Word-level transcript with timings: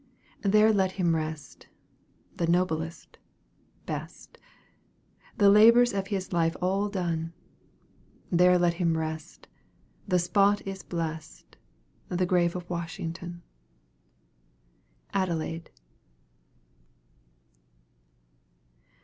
There 0.41 0.73
let 0.73 0.93
him 0.93 1.15
rest 1.15 1.67
the 2.35 2.47
noblest, 2.47 3.19
best; 3.85 4.39
The 5.37 5.47
labors 5.51 5.93
of 5.93 6.07
his 6.07 6.33
life 6.33 6.55
all 6.59 6.89
done 6.89 7.33
There 8.31 8.57
let 8.57 8.73
him 8.81 8.97
rest, 8.97 9.47
the 10.07 10.17
spot 10.17 10.65
is 10.65 10.81
blessed 10.81 11.55
The 12.09 12.25
grave 12.25 12.55
of 12.55 12.67
WASHINGTON. 12.67 13.43
ADELAIDE. 15.13 15.69